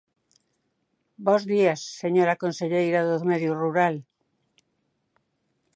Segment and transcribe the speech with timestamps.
[1.25, 3.95] Bos días, señora conselleira do Medio Rural.